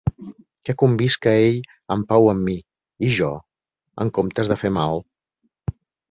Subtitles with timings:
[0.67, 1.57] Que convisca ell
[1.95, 2.55] en pau amb mi,
[3.09, 3.27] i jo,
[4.05, 5.03] en comptes de fer mal...